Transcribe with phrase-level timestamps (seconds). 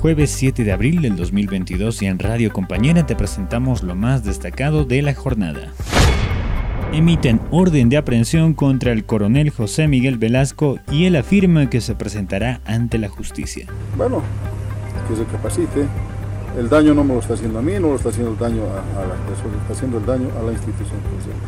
[0.00, 4.84] Jueves 7 de abril del 2022 y en Radio Compañera te presentamos lo más destacado
[4.84, 5.72] de la jornada.
[6.92, 11.96] Emiten orden de aprehensión contra el coronel José Miguel Velasco y él afirma que se
[11.96, 13.66] presentará ante la justicia.
[13.96, 14.22] Bueno,
[15.08, 15.86] que se capacite,
[16.56, 18.62] el daño no me lo está haciendo a mí, no lo está haciendo el daño
[18.62, 20.98] a, la persona, está haciendo el daño a la institución.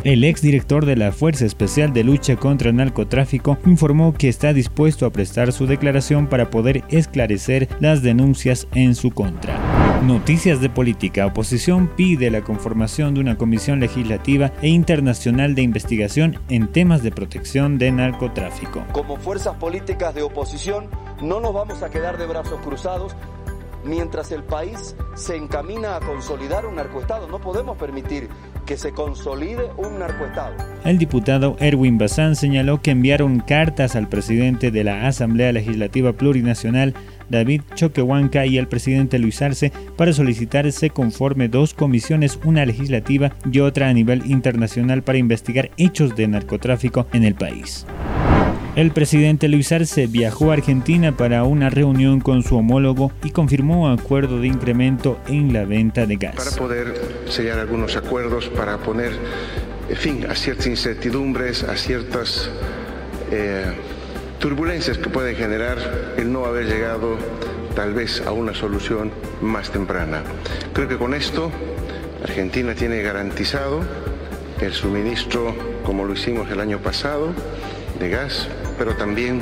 [0.04, 5.06] El exdirector de la Fuerza Especial de Lucha contra el Narcotráfico informó que está dispuesto
[5.06, 9.58] a prestar su declaración para poder esclarecer las denuncias en su contra.
[10.02, 11.26] Noticias de política.
[11.26, 17.10] Oposición pide la conformación de una comisión legislativa e internacional de investigación en temas de
[17.10, 18.82] protección de narcotráfico.
[18.92, 20.88] Como fuerzas políticas de oposición,
[21.20, 23.14] no nos vamos a quedar de brazos cruzados
[23.84, 27.28] mientras el país se encamina a consolidar un narcoestado.
[27.28, 28.28] No podemos permitir
[28.66, 30.54] que se consolide un narcoestado.
[30.84, 36.94] El diputado Erwin Bazán señaló que enviaron cartas al presidente de la Asamblea Legislativa Plurinacional,
[37.28, 43.32] David Choquehuanca, y al presidente Luis Arce para solicitar se conforme dos comisiones, una legislativa
[43.50, 47.86] y otra a nivel internacional para investigar hechos de narcotráfico en el país.
[48.76, 53.90] El presidente Luis Arce viajó a Argentina para una reunión con su homólogo y confirmó
[53.90, 56.36] acuerdo de incremento en la venta de gas.
[56.36, 56.94] Para poder
[57.28, 59.12] sellar algunos acuerdos, para poner
[59.96, 62.48] fin a ciertas incertidumbres, a ciertas
[63.32, 63.72] eh,
[64.38, 67.18] turbulencias que pueden generar el no haber llegado
[67.74, 69.10] tal vez a una solución
[69.42, 70.22] más temprana.
[70.72, 71.50] Creo que con esto
[72.22, 73.80] Argentina tiene garantizado
[74.60, 77.34] el suministro como lo hicimos el año pasado
[77.98, 79.40] de gas, pero también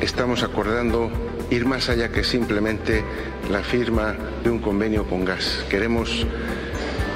[0.00, 1.10] estamos acordando
[1.50, 3.02] ir más allá que simplemente
[3.50, 5.64] la firma de un convenio con gas.
[5.70, 6.26] Queremos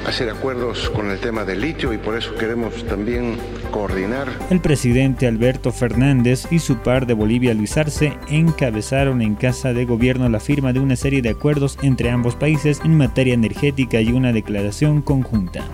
[0.06, 3.36] hacer acuerdos con el tema del litio y por eso queremos también
[3.70, 4.28] coordinar.
[4.50, 9.84] El presidente Alberto Fernández y su par de Bolivia Luis Arce encabezaron en Casa de
[9.84, 14.12] Gobierno la firma de una serie de acuerdos entre ambos países en materia energética y
[14.12, 15.64] una declaración conjunta.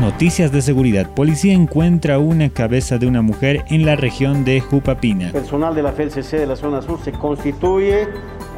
[0.00, 1.08] Noticias de seguridad.
[1.14, 5.32] Policía encuentra una cabeza de una mujer en la región de Jupapina.
[5.32, 8.06] Personal de la FLCC de la zona sur se constituye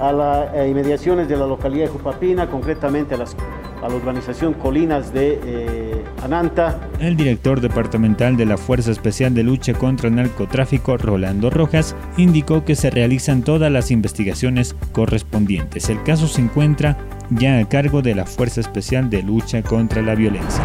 [0.00, 3.36] a las eh, inmediaciones de la localidad de Jupapina, concretamente a, las,
[3.80, 6.80] a la urbanización Colinas de eh, Ananta.
[6.98, 12.64] El director departamental de la Fuerza Especial de Lucha contra el Narcotráfico, Rolando Rojas, indicó
[12.64, 15.88] que se realizan todas las investigaciones correspondientes.
[15.88, 16.98] El caso se encuentra
[17.30, 20.64] ya a cargo de la Fuerza Especial de Lucha contra la Violencia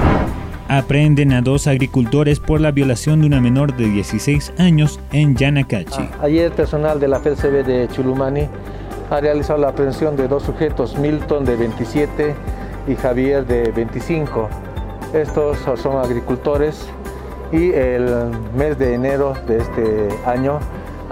[0.77, 6.01] aprenden a dos agricultores por la violación de una menor de 16 años en Yanacachi.
[6.01, 8.47] Ah, ayer personal de la FCB de Chulumani
[9.09, 12.35] ha realizado la aprehensión de dos sujetos, Milton de 27
[12.87, 14.49] y Javier de 25.
[15.13, 16.87] Estos son agricultores
[17.51, 20.59] y el mes de enero de este año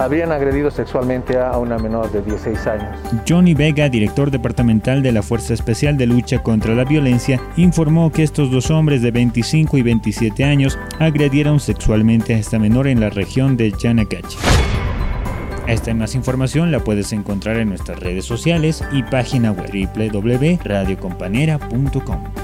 [0.02, 2.98] habrían agredido sexualmente a una menor de 16 años.
[3.28, 8.24] Johnny Vega, director departamental de la Fuerza Especial de Lucha contra la Violencia, informó que
[8.24, 13.10] estos dos hombres de 25 y 27 años agredieron sexualmente a esta menor en la
[13.10, 14.38] región de Yanacachi.
[15.68, 22.41] Esta más información la puedes encontrar en nuestras redes sociales y página web www.radiocompanera.com.